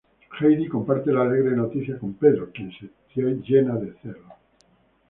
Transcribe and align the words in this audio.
Heidi 0.31 0.65
comparte 0.67 1.11
la 1.11 1.21
alegre 1.21 1.55
noticia 1.55 1.99
con 1.99 2.15
Pedro, 2.15 2.49
quien 2.51 2.71
se 2.71 2.89
llena 3.43 3.75
de 3.75 3.93
celos. 4.01 4.31